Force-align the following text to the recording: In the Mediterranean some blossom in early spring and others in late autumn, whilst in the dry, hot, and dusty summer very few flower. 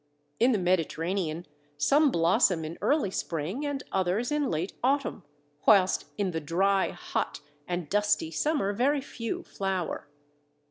In 0.39 0.51
the 0.51 0.57
Mediterranean 0.57 1.45
some 1.77 2.09
blossom 2.09 2.65
in 2.65 2.75
early 2.81 3.11
spring 3.11 3.63
and 3.67 3.83
others 3.91 4.31
in 4.31 4.49
late 4.49 4.73
autumn, 4.83 5.21
whilst 5.67 6.05
in 6.17 6.31
the 6.31 6.41
dry, 6.41 6.89
hot, 6.89 7.41
and 7.67 7.87
dusty 7.87 8.31
summer 8.31 8.73
very 8.73 9.01
few 9.01 9.43
flower. 9.43 10.07